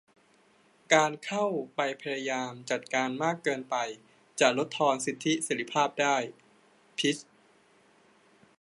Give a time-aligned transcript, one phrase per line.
[0.93, 1.45] การเข้า
[1.75, 3.75] ไปพยายามจัดการมากเกินไป
[4.39, 6.15] จะลดทอนสิทธิเสรีภาพได้-
[6.99, 7.29] พิชญ์